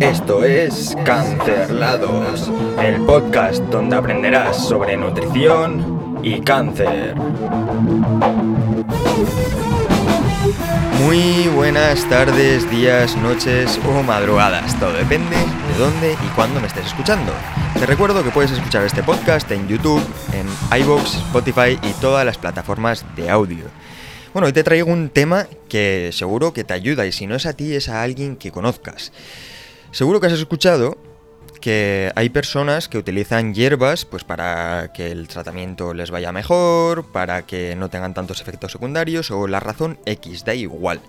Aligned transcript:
Esto 0.00 0.44
es 0.44 0.96
Cancerlados, 1.04 2.50
el 2.80 3.04
podcast 3.04 3.62
donde 3.64 3.96
aprenderás 3.96 4.68
sobre 4.68 4.96
nutrición 4.96 6.20
y 6.22 6.40
cáncer. 6.40 7.16
Muy 11.04 11.48
buenas 11.54 12.08
tardes, 12.08 12.70
días, 12.70 13.16
noches 13.16 13.80
o 13.88 14.02
madrugadas. 14.04 14.78
Todo 14.78 14.92
depende 14.92 15.36
de 15.36 15.78
dónde 15.78 16.12
y 16.12 16.28
cuándo 16.36 16.60
me 16.60 16.68
estés 16.68 16.86
escuchando. 16.86 17.32
Te 17.78 17.86
recuerdo 17.86 18.22
que 18.22 18.30
puedes 18.30 18.52
escuchar 18.52 18.84
este 18.84 19.02
podcast 19.02 19.50
en 19.50 19.66
YouTube, 19.66 20.02
en 20.32 20.46
iVoox, 20.80 21.16
Spotify 21.16 21.78
y 21.82 21.92
todas 22.00 22.24
las 22.24 22.38
plataformas 22.38 23.04
de 23.16 23.30
audio. 23.30 23.64
Bueno, 24.32 24.46
hoy 24.46 24.52
te 24.52 24.62
traigo 24.62 24.92
un 24.92 25.08
tema 25.08 25.48
que 25.68 26.10
seguro 26.12 26.52
que 26.52 26.62
te 26.62 26.74
ayuda 26.74 27.06
y 27.06 27.10
si 27.12 27.26
no 27.26 27.34
es 27.34 27.46
a 27.46 27.54
ti 27.54 27.74
es 27.74 27.88
a 27.88 28.02
alguien 28.02 28.36
que 28.36 28.52
conozcas. 28.52 29.10
Seguro 29.90 30.20
que 30.20 30.26
has 30.26 30.32
escuchado 30.32 30.98
que 31.60 32.12
hay 32.14 32.28
personas 32.28 32.88
que 32.88 32.98
utilizan 32.98 33.54
hierbas 33.54 34.04
pues 34.04 34.22
para 34.22 34.92
que 34.92 35.10
el 35.10 35.26
tratamiento 35.28 35.92
les 35.94 36.10
vaya 36.10 36.30
mejor, 36.30 37.06
para 37.06 37.46
que 37.46 37.74
no 37.74 37.90
tengan 37.90 38.14
tantos 38.14 38.40
efectos 38.40 38.72
secundarios 38.72 39.30
o 39.30 39.48
la 39.48 39.60
razón 39.60 39.98
X, 40.04 40.44
da 40.44 40.54
igual. 40.54 41.00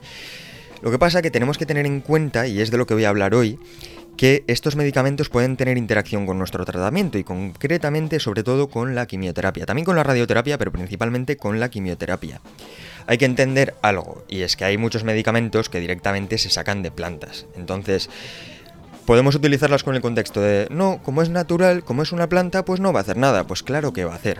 Lo 0.82 0.92
que 0.92 0.98
pasa 0.98 1.22
que 1.22 1.30
tenemos 1.30 1.58
que 1.58 1.66
tener 1.66 1.86
en 1.86 2.00
cuenta, 2.00 2.48
y 2.48 2.62
es 2.62 2.72
de 2.72 2.78
lo 2.78 2.88
que 2.88 2.94
voy 2.94 3.04
a 3.04 3.10
hablar 3.10 3.36
hoy, 3.36 3.60
que 4.16 4.44
estos 4.48 4.76
medicamentos 4.76 5.30
pueden 5.30 5.56
tener 5.56 5.78
interacción 5.78 6.26
con 6.26 6.38
nuestro 6.38 6.66
tratamiento 6.66 7.18
y 7.18 7.24
concretamente 7.24 8.20
sobre 8.20 8.44
todo 8.44 8.70
con 8.70 8.96
la 8.96 9.06
quimioterapia, 9.06 9.66
también 9.66 9.86
con 9.86 9.98
la 9.98 10.04
radioterapia, 10.04 10.58
pero 10.58 10.72
principalmente 10.72 11.38
con 11.38 11.60
la 11.60 11.70
quimioterapia. 11.70 12.42
Hay 13.08 13.18
que 13.18 13.26
entender 13.26 13.76
algo, 13.82 14.24
y 14.28 14.42
es 14.42 14.56
que 14.56 14.66
hay 14.66 14.78
muchos 14.78 15.04
medicamentos 15.04 15.70
que 15.70 15.80
directamente 15.80 16.38
se 16.38 16.50
sacan 16.50 16.82
de 16.82 16.92
plantas. 16.92 17.46
Entonces, 17.56 18.10
podemos 19.10 19.34
utilizarlas 19.34 19.84
con 19.84 19.96
el 19.96 20.04
contexto 20.04 20.40
de, 20.40 20.68
no, 20.70 21.00
como 21.02 21.24
es 21.24 21.32
natural, 21.32 21.84
como 21.84 22.04
es 22.04 22.12
una 22.12 22.30
planta, 22.30 22.64
pues 22.64 22.80
no 22.80 22.94
va 22.94 23.00
a 23.00 23.02
hacer 23.02 23.18
nada. 23.18 23.44
Pues 23.48 23.64
claro 23.64 23.92
que 23.92 24.06
va 24.06 24.14
a 24.14 24.18
hacer. 24.18 24.38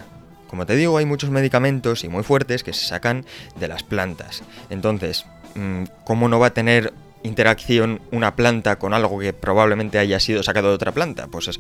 Como 0.48 0.68
te 0.68 0.76
digo, 0.76 0.96
hay 1.00 1.06
muchos 1.06 1.32
medicamentos 1.32 2.04
y 2.04 2.08
muy 2.08 2.22
fuertes 2.22 2.64
que 2.64 2.72
se 2.72 2.86
sacan 2.86 3.26
de 3.60 3.68
las 3.68 3.82
plantas. 3.82 4.44
Entonces, 4.70 5.26
mm, 5.56 5.86
¿cómo 6.04 6.28
no 6.28 6.38
va 6.38 6.48
a 6.48 6.54
tener 6.54 6.94
interacción 7.24 8.00
una 8.12 8.36
planta 8.36 8.78
con 8.78 8.94
algo 8.94 9.18
que 9.18 9.34
probablemente 9.34 9.98
haya 9.98 10.20
sido 10.20 10.44
sacado 10.44 10.68
de 10.68 10.76
otra 10.76 10.92
planta? 10.92 11.26
Pues 11.26 11.60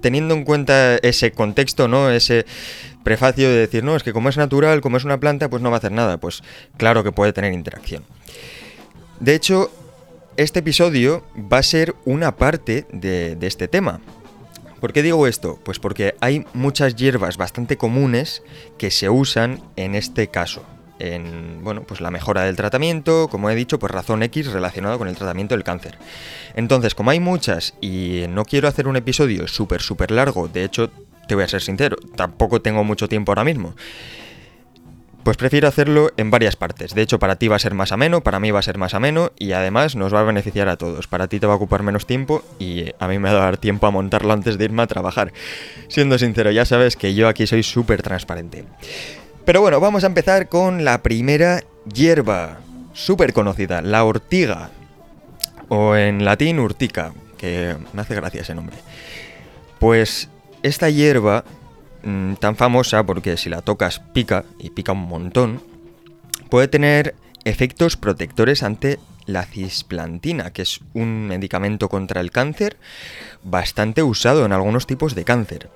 teniendo 0.00 0.34
en 0.34 0.44
cuenta 0.44 0.94
ese 0.98 1.32
contexto, 1.32 1.88
¿no? 1.88 2.08
Ese 2.08 2.46
prefacio 3.02 3.48
de 3.48 3.56
decir, 3.56 3.82
no, 3.82 3.96
es 3.96 4.04
que 4.04 4.12
como 4.12 4.28
es 4.28 4.36
natural, 4.36 4.80
como 4.80 4.96
es 4.96 5.04
una 5.04 5.18
planta, 5.18 5.50
pues 5.50 5.60
no 5.60 5.72
va 5.72 5.78
a 5.78 5.78
hacer 5.78 5.90
nada. 5.90 6.18
Pues 6.18 6.44
claro 6.76 7.02
que 7.02 7.10
puede 7.10 7.32
tener 7.32 7.52
interacción. 7.52 8.04
De 9.18 9.34
hecho, 9.34 9.72
este 10.36 10.60
episodio 10.60 11.24
va 11.36 11.58
a 11.58 11.62
ser 11.62 11.94
una 12.04 12.36
parte 12.36 12.86
de, 12.92 13.36
este 13.40 13.68
tema. 13.68 14.00
¿Por 14.80 14.92
qué 14.92 15.02
digo 15.02 15.26
esto? 15.26 15.58
Pues 15.64 15.78
porque 15.78 16.14
hay 16.20 16.44
muchas 16.52 16.96
hierbas 16.96 17.36
bastante 17.36 17.76
comunes 17.76 18.42
que 18.76 18.90
se 18.90 19.08
usan 19.08 19.62
en 19.76 19.94
este 19.94 20.28
caso. 20.28 20.64
En, 20.98 21.62
bueno, 21.64 21.82
pues 21.82 22.00
la 22.00 22.10
mejora 22.10 22.42
del 22.42 22.56
tratamiento, 22.56 23.28
como 23.28 23.50
he 23.50 23.54
dicho, 23.54 23.78
por 23.78 23.92
razón 23.92 24.22
X 24.22 24.52
relacionada 24.52 24.98
con 24.98 25.08
el 25.08 25.16
tratamiento 25.16 25.54
del 25.54 25.64
cáncer. 25.64 25.98
Entonces, 26.54 26.94
como 26.94 27.10
hay 27.10 27.20
muchas 27.20 27.74
y 27.80 28.24
no 28.28 28.44
quiero 28.44 28.68
hacer 28.68 28.86
un 28.86 28.96
episodio 28.96 29.48
súper, 29.48 29.80
súper 29.80 30.10
largo, 30.10 30.48
de 30.48 30.64
hecho, 30.64 30.90
te 31.26 31.34
voy 31.34 31.44
a 31.44 31.48
ser 31.48 31.62
sincero, 31.62 31.96
tampoco 32.16 32.60
tengo 32.60 32.84
mucho 32.84 33.08
tiempo 33.08 33.32
ahora 33.32 33.44
mismo. 33.44 33.74
Pues 35.24 35.38
prefiero 35.38 35.68
hacerlo 35.68 36.10
en 36.18 36.30
varias 36.30 36.54
partes. 36.54 36.94
De 36.94 37.00
hecho, 37.00 37.18
para 37.18 37.36
ti 37.36 37.48
va 37.48 37.56
a 37.56 37.58
ser 37.58 37.72
más 37.72 37.92
ameno, 37.92 38.20
para 38.20 38.40
mí 38.40 38.50
va 38.50 38.58
a 38.58 38.62
ser 38.62 38.76
más 38.76 38.92
ameno 38.92 39.32
y 39.38 39.52
además 39.52 39.96
nos 39.96 40.12
va 40.12 40.20
a 40.20 40.24
beneficiar 40.24 40.68
a 40.68 40.76
todos. 40.76 41.06
Para 41.06 41.28
ti 41.28 41.40
te 41.40 41.46
va 41.46 41.54
a 41.54 41.56
ocupar 41.56 41.82
menos 41.82 42.06
tiempo 42.06 42.42
y 42.58 42.92
a 42.98 43.08
mí 43.08 43.18
me 43.18 43.32
va 43.32 43.40
a 43.40 43.44
dar 43.44 43.56
tiempo 43.56 43.86
a 43.86 43.90
montarlo 43.90 44.34
antes 44.34 44.58
de 44.58 44.66
irme 44.66 44.82
a 44.82 44.86
trabajar. 44.86 45.32
Siendo 45.88 46.18
sincero, 46.18 46.50
ya 46.50 46.66
sabes 46.66 46.96
que 46.96 47.14
yo 47.14 47.26
aquí 47.26 47.46
soy 47.46 47.62
súper 47.62 48.02
transparente. 48.02 48.66
Pero 49.46 49.62
bueno, 49.62 49.80
vamos 49.80 50.04
a 50.04 50.08
empezar 50.08 50.50
con 50.50 50.84
la 50.84 51.02
primera 51.02 51.62
hierba, 51.90 52.58
súper 52.92 53.32
conocida, 53.32 53.80
la 53.80 54.04
ortiga. 54.04 54.72
O 55.68 55.96
en 55.96 56.26
latín 56.26 56.58
urtica, 56.58 57.14
que 57.38 57.76
me 57.94 58.02
hace 58.02 58.14
gracia 58.14 58.42
ese 58.42 58.54
nombre. 58.54 58.76
Pues 59.78 60.28
esta 60.62 60.90
hierba 60.90 61.44
Mm, 62.04 62.34
tan 62.34 62.56
famosa 62.56 63.06
porque 63.06 63.38
si 63.38 63.48
la 63.48 63.62
tocas 63.62 63.98
pica 63.98 64.44
y 64.58 64.68
pica 64.70 64.92
un 64.92 65.08
montón, 65.08 65.60
puede 66.50 66.68
tener 66.68 67.16
efectos 67.44 67.96
protectores 67.96 68.62
ante 68.62 69.00
la 69.26 69.42
cisplantina, 69.44 70.52
que 70.52 70.62
es 70.62 70.80
un 70.92 71.26
medicamento 71.26 71.88
contra 71.88 72.20
el 72.20 72.30
cáncer 72.30 72.76
bastante 73.42 74.02
usado 74.02 74.44
en 74.44 74.52
algunos 74.52 74.86
tipos 74.86 75.14
de 75.14 75.24
cáncer. 75.24 75.70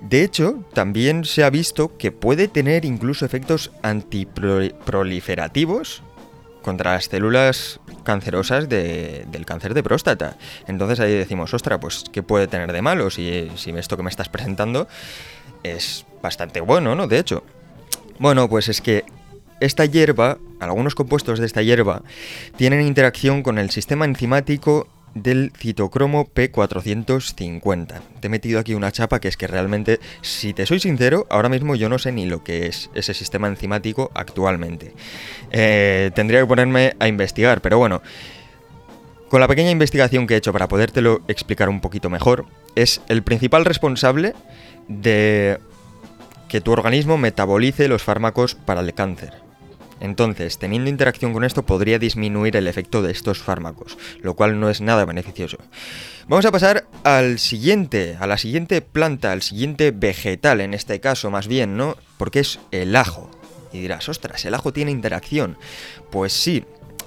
De 0.00 0.24
hecho, 0.24 0.64
también 0.72 1.26
se 1.26 1.44
ha 1.44 1.50
visto 1.50 1.98
que 1.98 2.12
puede 2.12 2.48
tener 2.48 2.86
incluso 2.86 3.26
efectos 3.26 3.72
antiproliferativos 3.82 6.02
contra 6.62 6.92
las 6.92 7.04
células 7.04 7.80
cancerosas 8.06 8.70
del 8.70 9.44
cáncer 9.44 9.74
de 9.74 9.82
próstata. 9.82 10.38
Entonces 10.66 11.00
ahí 11.00 11.12
decimos, 11.12 11.52
ostra, 11.52 11.78
pues 11.78 12.04
¿qué 12.10 12.22
puede 12.22 12.46
tener 12.46 12.72
de 12.72 12.80
malo 12.80 13.10
si, 13.10 13.50
si 13.56 13.70
esto 13.72 13.98
que 13.98 14.02
me 14.02 14.08
estás 14.08 14.30
presentando 14.30 14.88
es 15.62 16.06
bastante 16.22 16.60
bueno, 16.60 16.94
¿no? 16.94 17.06
De 17.06 17.18
hecho. 17.18 17.44
Bueno, 18.18 18.48
pues 18.48 18.70
es 18.70 18.80
que 18.80 19.04
esta 19.60 19.84
hierba, 19.84 20.38
algunos 20.60 20.94
compuestos 20.94 21.38
de 21.38 21.46
esta 21.46 21.60
hierba, 21.62 22.02
tienen 22.56 22.80
interacción 22.86 23.42
con 23.42 23.58
el 23.58 23.68
sistema 23.70 24.06
enzimático 24.06 24.88
del 25.16 25.52
citocromo 25.56 26.28
P450. 26.32 28.00
Te 28.20 28.26
he 28.26 28.30
metido 28.30 28.60
aquí 28.60 28.74
una 28.74 28.92
chapa 28.92 29.18
que 29.18 29.28
es 29.28 29.36
que 29.36 29.46
realmente, 29.46 29.98
si 30.20 30.52
te 30.52 30.66
soy 30.66 30.78
sincero, 30.78 31.26
ahora 31.30 31.48
mismo 31.48 31.74
yo 31.74 31.88
no 31.88 31.98
sé 31.98 32.12
ni 32.12 32.26
lo 32.26 32.44
que 32.44 32.66
es 32.66 32.90
ese 32.94 33.14
sistema 33.14 33.48
enzimático 33.48 34.10
actualmente. 34.14 34.92
Eh, 35.50 36.10
tendría 36.14 36.40
que 36.40 36.46
ponerme 36.46 36.94
a 36.98 37.08
investigar, 37.08 37.60
pero 37.62 37.78
bueno. 37.78 38.02
Con 39.28 39.40
la 39.40 39.48
pequeña 39.48 39.70
investigación 39.70 40.26
que 40.26 40.34
he 40.34 40.36
hecho 40.36 40.52
para 40.52 40.68
podértelo 40.68 41.22
explicar 41.26 41.68
un 41.68 41.80
poquito 41.80 42.08
mejor, 42.08 42.46
es 42.76 43.00
el 43.08 43.24
principal 43.24 43.64
responsable 43.64 44.34
de 44.86 45.58
que 46.48 46.60
tu 46.60 46.70
organismo 46.70 47.18
metabolice 47.18 47.88
los 47.88 48.04
fármacos 48.04 48.54
para 48.54 48.82
el 48.82 48.94
cáncer. 48.94 49.45
Entonces, 50.00 50.58
teniendo 50.58 50.90
interacción 50.90 51.32
con 51.32 51.44
esto 51.44 51.64
podría 51.64 51.98
disminuir 51.98 52.56
el 52.56 52.66
efecto 52.66 53.02
de 53.02 53.12
estos 53.12 53.38
fármacos, 53.38 53.96
lo 54.20 54.34
cual 54.34 54.60
no 54.60 54.68
es 54.68 54.80
nada 54.80 55.04
beneficioso. 55.04 55.58
Vamos 56.28 56.44
a 56.44 56.52
pasar 56.52 56.86
al 57.04 57.38
siguiente, 57.38 58.16
a 58.20 58.26
la 58.26 58.36
siguiente 58.36 58.82
planta, 58.82 59.32
al 59.32 59.42
siguiente 59.42 59.92
vegetal 59.92 60.60
en 60.60 60.74
este 60.74 61.00
caso 61.00 61.30
más 61.30 61.48
bien, 61.48 61.76
¿no? 61.76 61.96
Porque 62.18 62.40
es 62.40 62.58
el 62.72 62.94
ajo. 62.96 63.30
Y 63.72 63.80
dirás, 63.80 64.08
ostras, 64.08 64.44
el 64.44 64.54
ajo 64.54 64.72
tiene 64.72 64.90
interacción. 64.90 65.56
Pues 66.10 66.32
sí, 66.32 66.64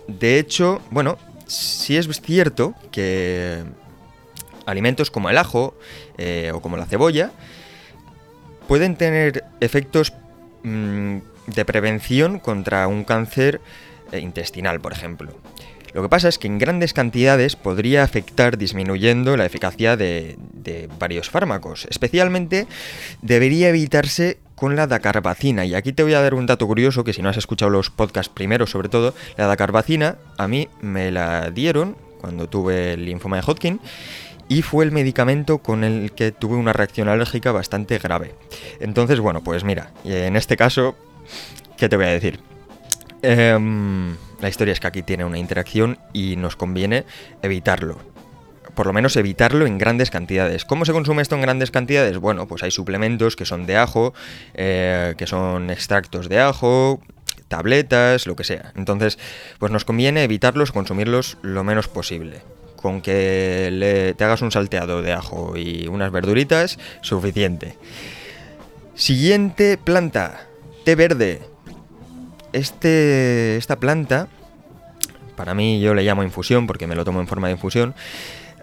de 0.08 0.40
hecho, 0.40 0.82
bueno, 0.90 1.18
sí 1.48 1.98
es 1.98 2.08
cierto 2.22 2.74
que 2.92 3.64
alimentos 4.66 5.12
como 5.12 5.30
el 5.30 5.38
ajo 5.38 5.76
eh, 6.18 6.52
o 6.54 6.62
como 6.62 6.78
la 6.78 6.86
cebolla 6.86 7.32
pueden 8.68 8.96
tener 8.96 9.44
efectos 9.60 10.14
mm, 10.64 11.18
de 11.54 11.66
prevención 11.66 12.40
contra 12.40 12.88
un 12.88 13.04
cáncer 13.04 13.62
eh, 14.12 14.20
intestinal, 14.20 14.80
por 14.80 14.94
ejemplo. 14.94 15.34
Lo 15.94 16.04
que 16.04 16.10
pasa 16.10 16.30
es 16.30 16.38
que 16.38 16.48
en 16.48 16.60
grandes 16.60 16.94
cantidades 16.94 17.56
podría 17.56 18.04
afectar 18.04 18.58
disminuyendo 18.58 19.36
la 19.38 19.46
eficacia 19.46 19.98
de, 19.98 20.38
varios 21.00 21.30
fármacos. 21.30 21.88
Especialmente 21.90 22.68
debería 23.22 23.70
evitarse 23.70 24.38
con 24.56 24.76
la 24.76 24.88
dacarbacina. 24.88 25.66
Y 25.66 25.74
aquí 25.74 25.94
te 25.94 26.04
voy 26.04 26.14
a 26.14 26.22
dar 26.22 26.36
un 26.36 26.46
dato 26.46 26.68
curioso 26.68 27.04
que 27.04 27.14
si 27.14 27.22
no 27.22 27.30
has 27.30 27.38
escuchado 27.38 27.72
los 27.72 27.90
podcasts 27.90 28.32
primero, 28.32 28.68
sobre 28.68 28.90
todo, 28.90 29.16
la 29.38 29.48
dacarbacina 29.48 30.18
a 30.38 30.48
mí 30.48 30.68
me 30.82 31.12
la 31.12 31.50
dieron 31.50 31.96
cuando 32.22 32.48
tuve 32.48 32.94
el 32.94 33.06
linfoma 33.06 33.38
de 33.38 33.44
Hodgkin 33.44 33.80
y 34.50 34.62
fue 34.62 34.84
el 34.84 34.92
medicamento 34.92 35.60
con 35.60 35.84
el 35.84 36.12
que 36.12 36.32
tuve 36.32 36.56
una 36.56 36.74
reacción 36.74 37.08
alérgica 37.08 37.52
bastante 37.52 37.98
grave. 38.00 38.36
Entonces, 38.80 39.20
bueno, 39.20 39.42
pues 39.44 39.64
mira, 39.64 39.92
en 40.04 40.36
este 40.36 40.58
caso 40.58 40.96
¿Qué 41.78 41.90
te 41.90 41.96
voy 41.96 42.06
a 42.06 42.10
decir? 42.10 42.40
Em, 43.22 44.16
la 44.40 44.50
historia 44.50 44.72
es 44.72 44.80
que 44.80 44.88
aquí 44.88 45.02
tiene 45.02 45.26
una 45.26 45.38
interacción 45.38 45.98
y 46.14 46.36
nos 46.36 46.56
conviene 46.56 47.06
evitarlo. 47.42 47.98
Por 48.76 48.86
lo 48.86 48.94
menos 48.94 49.18
evitarlo 49.18 49.66
en 49.66 49.78
grandes 49.78 50.10
cantidades. 50.10 50.64
¿Cómo 50.64 50.86
se 50.86 50.94
consume 50.94 51.22
esto 51.22 51.36
en 51.36 51.42
grandes 51.42 51.72
cantidades? 51.72 52.18
Bueno, 52.18 52.48
pues 52.48 52.64
hay 52.64 52.72
suplementos 52.72 53.36
que 53.36 53.46
son 53.46 53.66
de 53.66 53.78
ajo, 53.78 54.14
eh, 54.54 55.16
que 55.18 55.28
son 55.28 55.70
extractos 55.70 56.30
de 56.30 56.40
ajo, 56.40 57.02
tabletas, 57.50 58.26
lo 58.26 58.38
que 58.38 58.46
sea. 58.46 58.72
Entonces, 58.76 59.20
pues 59.58 59.72
nos 59.72 59.84
conviene 59.84 60.24
evitarlos, 60.24 60.72
consumirlos 60.72 61.38
lo 61.42 61.64
menos 61.66 61.90
posible. 61.90 62.42
Con 62.78 63.02
que 63.02 64.14
te 64.18 64.24
hagas 64.24 64.42
un 64.42 64.52
salteado 64.52 65.02
de 65.02 65.12
ajo 65.12 65.58
y 65.58 65.88
unas 65.88 66.12
verduritas, 66.12 66.80
suficiente. 67.02 67.76
Siguiente 68.96 69.78
planta, 69.78 70.49
té 70.84 70.96
verde. 70.96 71.42
Este, 72.52 73.58
esta 73.58 73.80
planta 73.80 74.28
para 75.40 75.54
mí 75.54 75.80
yo 75.80 75.94
le 75.94 76.04
llamo 76.04 76.22
infusión 76.22 76.68
porque 76.68 76.86
me 76.86 76.96
lo 76.96 77.06
tomo 77.06 77.22
en 77.22 77.28
forma 77.28 77.48
de 77.48 77.54
infusión, 77.54 77.96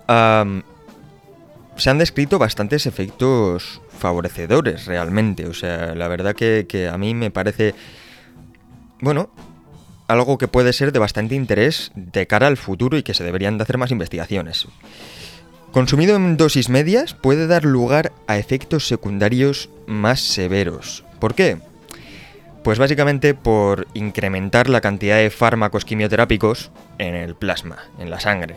se 0.07 1.91
han 1.91 1.99
descrito 1.99 2.39
bastantes 2.39 2.85
efectos 2.85 3.81
favorecedores 3.99 4.85
realmente. 4.85 5.47
O 5.47 5.55
sea, 5.55 5.95
la 5.95 6.07
verdad 6.07 6.35
que, 6.35 6.67
que 6.69 6.89
a 6.89 6.99
mí 6.99 7.15
me 7.15 7.31
parece, 7.31 7.75
bueno, 9.01 9.31
algo 10.07 10.37
que 10.37 10.49
puede 10.49 10.75
ser 10.75 10.93
de 10.93 10.99
bastante 10.99 11.35
interés 11.35 11.93
de 11.95 12.27
cara 12.27 12.47
al 12.47 12.59
futuro 12.59 12.99
y 12.99 13.03
que 13.03 13.15
se 13.15 13.25
deberían 13.25 13.57
de 13.57 13.62
hacer 13.62 13.79
más 13.79 13.91
investigaciones. 13.91 14.69
Consumido 15.73 16.15
en 16.17 16.37
dosis 16.37 16.69
medias 16.69 17.15
puede 17.15 17.47
dar 17.47 17.65
lugar 17.65 18.12
a 18.27 18.37
efectos 18.37 18.87
secundarios 18.87 19.71
más 19.87 20.21
severos. 20.21 21.05
¿Por 21.21 21.35
qué? 21.35 21.57
Pues 22.67 22.81
básicamente 22.81 23.33
por 23.33 23.87
incrementar 23.95 24.69
la 24.69 24.81
cantidad 24.81 25.19
de 25.19 25.31
fármacos 25.31 25.85
quimioterápicos 25.85 26.73
en 26.99 27.15
el 27.15 27.37
plasma, 27.37 27.85
en 28.01 28.11
la 28.11 28.19
sangre. 28.19 28.57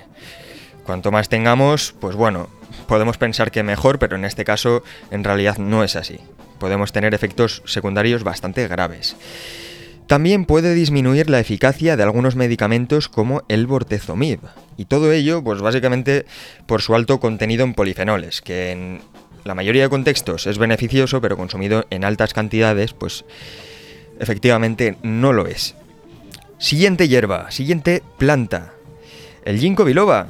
Cuanto 0.84 1.12
más 1.12 1.30
tengamos, 1.30 1.94
pues 2.00 2.16
bueno, 2.16 2.50
podemos 2.88 3.20
pensar 3.20 3.52
que 3.52 3.62
mejor, 3.62 4.00
pero 4.00 4.16
en 4.16 4.26
este 4.26 4.46
caso 4.46 4.82
en 5.12 5.24
realidad 5.24 5.60
no 5.60 5.84
es 5.84 5.96
así. 5.96 6.18
Podemos 6.58 6.92
tener 6.92 7.14
efectos 7.14 7.62
secundarios 7.68 8.24
bastante 8.24 8.68
graves. 8.68 9.16
También 10.08 10.46
puede 10.46 10.74
disminuir 10.74 11.30
la 11.30 11.40
eficacia 11.40 11.96
de 11.96 12.02
algunos 12.02 12.36
medicamentos 12.36 13.10
como 13.10 13.44
el 13.48 13.68
bortezomib. 13.68 14.40
Y 14.76 14.86
todo 14.86 15.12
ello, 15.12 15.44
pues 15.44 15.62
básicamente 15.62 16.26
por 16.66 16.82
su 16.82 16.96
alto 16.96 17.20
contenido 17.20 17.64
en 17.64 17.76
polifenoles, 17.76 18.42
que 18.42 18.72
en 18.72 19.02
la 19.44 19.54
mayoría 19.54 19.84
de 19.84 19.90
contextos 19.90 20.48
es 20.48 20.58
beneficioso, 20.58 21.22
pero 21.22 21.38
consumido 21.38 21.86
en 21.92 22.04
altas 22.04 22.34
cantidades, 22.34 22.94
pues 22.94 23.24
efectivamente 24.20 24.98
no 25.02 25.34
lo 25.34 25.48
es. 25.48 25.76
Siguiente 26.58 27.08
hierba, 27.08 27.52
siguiente 27.52 28.04
planta. 28.18 28.74
El 29.46 29.60
ginkgo 29.60 29.86
biloba. 29.86 30.28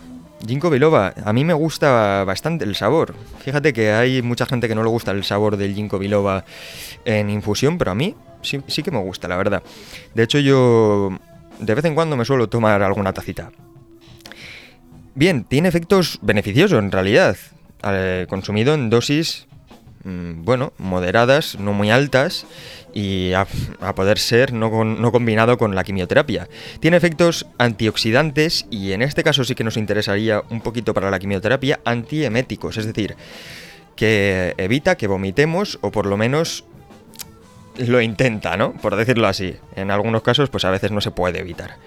Ginkgo 0.48 0.70
biloba, 0.70 1.14
a 1.26 1.34
mí 1.34 1.44
me 1.44 1.54
gusta 1.54 2.24
bastante 2.24 2.64
el 2.64 2.76
sabor. 2.76 3.14
Fíjate 3.40 3.74
que 3.74 3.92
hay 3.92 4.22
mucha 4.22 4.46
gente 4.46 4.68
que 4.68 4.76
no 4.76 4.84
le 4.84 4.90
gusta 4.90 5.12
el 5.12 5.24
sabor 5.24 5.58
del 5.58 5.76
ginkgo 5.76 6.00
biloba 6.00 6.46
en 7.04 7.30
infusión, 7.30 7.78
pero 7.78 7.92
a 7.92 7.96
mí 7.96 8.16
sí, 8.42 8.62
sí 8.68 8.84
que 8.84 8.92
me 8.92 9.00
gusta, 9.00 9.28
la 9.28 9.36
verdad. 9.36 9.64
De 10.14 10.24
hecho, 10.24 10.40
yo 10.40 11.12
de 11.60 11.76
vez 11.76 11.84
en 11.86 11.96
cuando 11.96 12.16
me 12.16 12.26
suelo 12.26 12.48
tomar 12.48 12.82
alguna 12.82 13.12
tacita. 13.12 13.52
Bien, 15.16 15.44
tiene 15.44 15.68
efectos 15.68 16.20
beneficiosos 16.22 16.80
en 16.80 16.92
realidad. 16.92 17.36
Eh, 17.84 18.26
consumido 18.30 18.74
en 18.74 18.90
dosis, 18.90 19.48
bueno, 20.04 20.74
moderadas, 20.78 21.60
no 21.60 21.74
muy 21.74 21.92
altas 21.92 22.46
y 22.94 23.34
a, 23.34 23.46
poder 23.96 24.18
ser 24.18 24.54
no, 24.54 24.84
no, 24.84 25.12
combinado 25.12 25.58
con 25.58 25.76
la 25.76 25.84
quimioterapia. 25.84 26.48
Tiene 26.80 26.98
efectos 26.98 27.46
antioxidantes 27.58 28.66
y 28.70 28.94
en 28.94 29.02
este 29.02 29.24
caso 29.24 29.44
sí 29.44 29.56
que 29.56 29.64
nos 29.64 29.78
interesaría 29.78 30.44
un 30.50 30.62
poquito 30.62 30.94
para 30.94 31.12
la 31.12 31.20
quimioterapia 31.20 31.80
antieméticos, 31.86 32.78
es 32.78 32.86
decir, 32.86 33.16
que 33.96 34.54
evita 34.58 34.96
que 34.96 35.08
vomitemos 35.08 35.78
o 35.82 35.92
por 35.92 36.06
lo 36.06 36.18
menos 36.18 36.64
lo 37.78 38.02
intenta, 38.02 38.58
¿no? 38.58 38.74
Por 38.74 38.96
decirlo 38.96 39.28
así. 39.28 39.56
En 39.76 39.92
algunos 39.92 40.22
casos, 40.22 40.50
pues 40.50 40.66
a 40.66 40.72
veces 40.72 40.92
no 40.92 41.02
se 41.02 41.12
puede 41.12 41.40
evitar. 41.40 41.78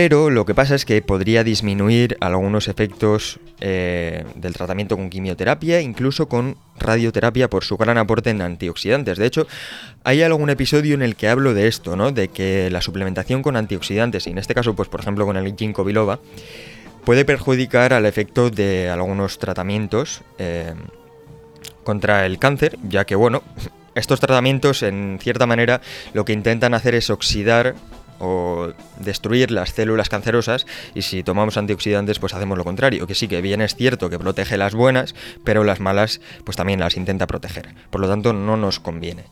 Pero 0.00 0.30
lo 0.30 0.46
que 0.46 0.54
pasa 0.54 0.76
es 0.76 0.84
que 0.84 1.02
podría 1.02 1.42
disminuir 1.42 2.16
algunos 2.20 2.68
efectos 2.68 3.40
eh, 3.58 4.24
del 4.36 4.54
tratamiento 4.54 4.96
con 4.96 5.10
quimioterapia, 5.10 5.80
incluso 5.80 6.28
con 6.28 6.56
radioterapia 6.78 7.50
por 7.50 7.64
su 7.64 7.76
gran 7.76 7.98
aporte 7.98 8.30
en 8.30 8.40
antioxidantes. 8.40 9.18
De 9.18 9.26
hecho, 9.26 9.48
hay 10.04 10.22
algún 10.22 10.50
episodio 10.50 10.94
en 10.94 11.02
el 11.02 11.16
que 11.16 11.28
hablo 11.28 11.52
de 11.52 11.66
esto, 11.66 11.96
¿no? 11.96 12.12
De 12.12 12.28
que 12.28 12.70
la 12.70 12.80
suplementación 12.80 13.42
con 13.42 13.56
antioxidantes, 13.56 14.28
y 14.28 14.30
en 14.30 14.38
este 14.38 14.54
caso, 14.54 14.76
pues 14.76 14.88
por 14.88 15.00
ejemplo 15.00 15.26
con 15.26 15.36
el 15.36 15.56
ginkgo 15.56 15.82
biloba, 15.82 16.20
puede 17.04 17.24
perjudicar 17.24 17.92
al 17.92 18.06
efecto 18.06 18.50
de 18.50 18.88
algunos 18.90 19.40
tratamientos 19.40 20.22
eh, 20.38 20.74
contra 21.82 22.24
el 22.24 22.38
cáncer, 22.38 22.78
ya 22.88 23.04
que, 23.04 23.16
bueno, 23.16 23.42
estos 23.96 24.20
tratamientos, 24.20 24.84
en 24.84 25.18
cierta 25.20 25.46
manera, 25.46 25.80
lo 26.12 26.24
que 26.24 26.34
intentan 26.34 26.72
hacer 26.74 26.94
es 26.94 27.10
oxidar 27.10 27.74
o 28.18 28.72
destruir 28.98 29.50
las 29.50 29.70
células 29.70 30.08
cancerosas 30.08 30.66
y 30.94 31.02
si 31.02 31.22
tomamos 31.22 31.56
antioxidantes 31.56 32.18
pues 32.18 32.34
hacemos 32.34 32.58
lo 32.58 32.64
contrario, 32.64 33.06
que 33.06 33.14
sí 33.14 33.28
que 33.28 33.40
bien 33.40 33.60
es 33.60 33.74
cierto 33.74 34.10
que 34.10 34.18
protege 34.18 34.56
las 34.56 34.74
buenas, 34.74 35.14
pero 35.44 35.64
las 35.64 35.80
malas 35.80 36.20
pues 36.44 36.56
también 36.56 36.80
las 36.80 36.96
intenta 36.96 37.26
proteger. 37.26 37.74
Por 37.90 38.00
lo 38.00 38.08
tanto 38.08 38.32
no 38.32 38.56
nos 38.56 38.80
conviene. 38.80 39.24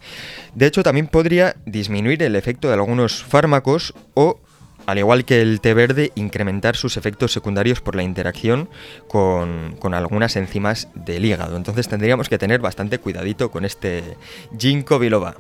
De 0.55 0.67
hecho 0.67 0.83
también 0.83 1.09
podría 1.09 1.57
disminuir 1.67 2.23
el 2.23 2.37
efecto 2.37 2.69
de 2.69 2.75
algunos 2.75 3.23
fármacos 3.23 3.95
o 4.15 4.41
al 4.87 4.99
igual 4.99 5.25
que 5.25 5.43
el 5.43 5.61
té 5.61 5.75
verde, 5.75 6.13
incrementar 6.15 6.77
sus 6.77 6.97
efectos 6.97 7.33
secundarios 7.33 7.81
por 7.81 7.97
la 7.97 8.05
interacción 8.05 8.69
con, 9.09 9.77
algunas 9.95 10.37
enzimas 10.37 10.89
del 10.95 11.25
hígado. 11.25 11.57
Entonces 11.57 11.89
tendríamos 11.89 12.29
que 12.29 12.39
tener 12.39 12.61
bastante 12.61 12.99
cuidadito 12.99 13.51
con 13.51 13.65
este 13.65 14.17
ginkgo 14.57 14.99
biloba. 14.99 15.37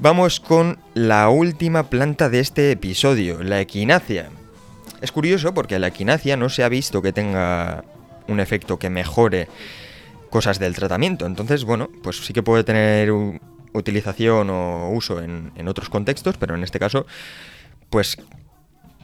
Vamos 0.00 0.38
con 0.38 0.78
la 0.94 1.28
última 1.28 1.90
planta 1.90 2.28
de 2.28 2.38
este 2.38 2.70
episodio, 2.70 3.42
la 3.42 3.60
equinacia. 3.60 4.30
Es 5.00 5.10
curioso 5.10 5.54
porque 5.54 5.80
la 5.80 5.88
equinacia 5.88 6.36
no 6.36 6.48
se 6.50 6.62
ha 6.62 6.68
visto 6.68 7.02
que 7.02 7.12
tenga 7.12 7.82
un 8.28 8.38
efecto 8.38 8.78
que 8.78 8.90
mejore 8.90 9.48
cosas 10.30 10.60
del 10.60 10.76
tratamiento. 10.76 11.26
Entonces, 11.26 11.64
bueno, 11.64 11.90
pues 12.04 12.18
sí 12.18 12.32
que 12.32 12.44
puede 12.44 12.62
tener 12.62 13.10
utilización 13.72 14.50
o 14.50 14.88
uso 14.90 15.20
en, 15.20 15.50
en 15.56 15.66
otros 15.66 15.88
contextos, 15.88 16.36
pero 16.38 16.54
en 16.54 16.62
este 16.62 16.78
caso, 16.78 17.04
pues 17.90 18.18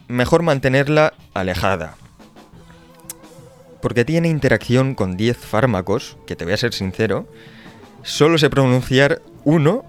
mejor 0.07 0.43
mantenerla 0.43 1.13
alejada. 1.33 1.97
Porque 3.81 4.05
tiene 4.05 4.29
interacción 4.29 4.95
con 4.95 5.17
10 5.17 5.35
fármacos, 5.39 6.15
que 6.25 6.37
te 6.37 6.45
voy 6.45 6.53
a 6.53 6.57
ser 6.57 6.73
sincero, 6.73 7.27
solo 8.01 8.37
sé 8.37 8.49
pronunciar 8.49 9.21
uno 9.43 9.83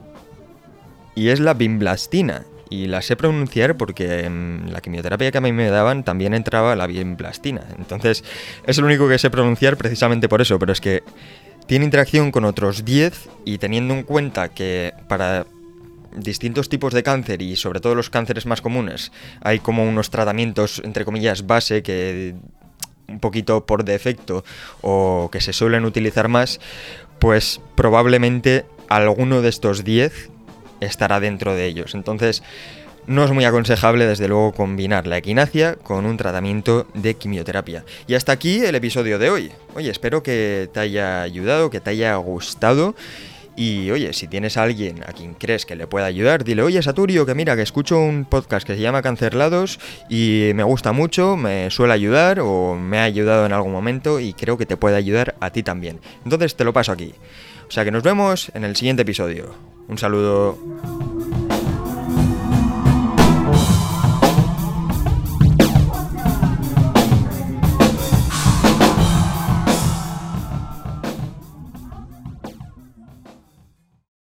y 1.17 1.31
es 1.31 1.41
la 1.41 1.55
bimblastina. 1.55 2.45
Y 2.69 2.87
la 2.87 3.01
sé 3.01 3.15
pronunciar 3.17 3.77
porque 3.77 4.25
en 4.25 4.73
la 4.73 4.81
quimioterapia 4.81 5.31
que 5.31 5.39
a 5.39 5.41
mí 5.41 5.53
me 5.53 5.71
daban 5.71 6.05
también 6.05 6.35
entraba 6.35 6.75
la 6.75 6.87
bimblastina. 6.87 7.63
Entonces 7.79 8.25
es 8.67 8.79
lo 8.79 8.87
único 8.87 9.09
que 9.09 9.19
sé 9.19 9.31
pronunciar 9.31 9.77
precisamente 9.77 10.29
por 10.29 10.41
eso, 10.41 10.59
pero 10.59 10.73
es 10.73 10.81
que 10.81 11.03
tiene 11.67 11.85
interacción 11.85 12.33
con 12.33 12.45
otros 12.45 12.85
10 12.85 13.29
y 13.45 13.59
teniendo 13.59 13.95
en 13.95 14.03
cuenta 14.03 14.49
que 14.49 14.93
para 15.09 15.47
distintos 16.17 16.69
tipos 16.69 16.93
de 16.93 17.03
cáncer 17.03 17.41
y 17.43 17.57
sobre 17.57 17.81
todo 17.81 17.95
los 17.95 18.11
cánceres 18.11 18.47
más 18.47 18.61
comunes, 18.61 19.13
hay 19.43 19.61
como 19.61 19.85
unos 19.85 20.11
tratamientos, 20.11 20.81
entre 20.85 21.05
comillas, 21.05 21.47
base 21.47 21.83
que 21.83 22.35
un 23.09 23.21
poquito 23.21 23.65
por 23.65 23.85
defecto 23.85 24.45
o 24.81 25.29
que 25.31 25.41
se 25.41 25.53
suelen 25.53 25.85
utilizar 25.85 26.29
más, 26.29 26.61
pues 27.21 27.61
probablemente 27.77 28.65
alguno 28.89 29.43
de 29.43 29.49
estos 29.49 29.85
10 29.85 30.31
estará 30.81 31.21
dentro 31.21 31.55
de 31.55 31.67
ellos. 31.67 31.95
Entonces, 31.95 32.43
no 33.07 33.25
es 33.25 33.31
muy 33.31 33.45
aconsejable, 33.45 34.07
desde 34.07 34.29
luego, 34.29 34.53
combinar 34.53 35.07
la 35.07 35.19
equinacia 35.19 35.77
con 35.77 36.07
un 36.07 36.17
tratamiento 36.17 36.87
de 36.95 37.15
quimioterapia. 37.15 37.85
Y 38.09 38.15
hasta 38.15 38.33
aquí 38.33 38.65
el 38.65 38.75
episodio 38.75 39.19
de 39.19 39.31
hoy. 39.31 39.53
Oye, 39.75 39.91
espero 39.91 40.23
que 40.23 40.69
te 40.73 40.81
haya 40.81 41.23
ayudado, 41.23 41.71
que 41.71 41.81
te 41.81 41.91
haya 41.91 42.17
gustado 42.17 42.97
y 43.57 43.91
oye, 43.91 44.13
si 44.13 44.29
tienes 44.29 44.57
a 44.57 44.63
alguien 44.63 45.03
a 45.07 45.13
quien 45.13 45.35
crees 45.35 45.65
que 45.65 45.77
le 45.77 45.87
pueda 45.87 46.07
ayudar, 46.07 46.45
dile, 46.45 46.63
oye 46.63 46.83
Saturio, 46.83 47.25
que 47.25 47.35
mira, 47.35 47.57
que 47.57 47.63
escucho 47.63 47.99
un 47.99 48.27
podcast 48.27 48.67
que 48.67 48.75
se 48.75 48.81
llama 48.81 49.03
Cancelados 49.03 49.81
y 50.11 50.51
me 50.55 50.63
gusta 50.63 50.93
mucho, 50.93 51.37
me 51.37 51.71
suele 51.71 51.95
ayudar 51.95 52.41
o 52.41 52.77
me 52.77 52.99
ha 52.99 53.05
ayudado 53.05 53.47
en 53.47 53.53
algún 53.53 53.73
momento 53.73 54.21
y 54.21 54.35
creo 54.35 54.59
que 54.59 54.67
te 54.67 54.77
puede 54.77 54.97
ayudar 54.97 55.35
a 55.41 55.51
ti 55.51 55.63
también. 55.63 56.01
Entonces 56.25 56.55
te 56.55 56.65
lo 56.65 56.73
paso 56.73 56.93
aquí. 56.93 57.15
O 57.69 57.71
sea 57.71 57.85
que 57.85 57.91
nos 57.91 58.03
vemos 58.03 58.51
en 58.55 58.65
el 58.65 58.77
siguiente 58.77 59.03
episodio. 59.03 59.55
Un 59.89 59.99
saludo. 59.99 60.96